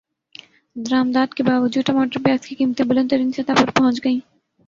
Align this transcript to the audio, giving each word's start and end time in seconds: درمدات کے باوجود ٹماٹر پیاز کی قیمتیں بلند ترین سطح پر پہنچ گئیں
درمدات 0.75 1.33
کے 1.33 1.43
باوجود 1.43 1.85
ٹماٹر 1.85 2.23
پیاز 2.23 2.47
کی 2.47 2.55
قیمتیں 2.55 2.85
بلند 2.85 3.09
ترین 3.09 3.31
سطح 3.31 3.53
پر 3.57 3.71
پہنچ 3.71 4.03
گئیں 4.03 4.19